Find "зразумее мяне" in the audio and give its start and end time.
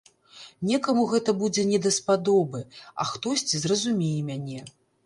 3.67-4.61